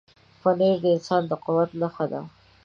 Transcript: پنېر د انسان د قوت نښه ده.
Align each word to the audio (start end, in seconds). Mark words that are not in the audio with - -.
پنېر 0.41 0.77
د 0.83 0.85
انسان 0.95 1.21
د 1.27 1.31
قوت 1.43 1.69
نښه 1.81 2.05
ده. 2.11 2.21